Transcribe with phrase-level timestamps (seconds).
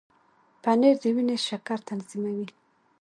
[0.63, 2.47] پنېر د وینې شکر تنظیموي.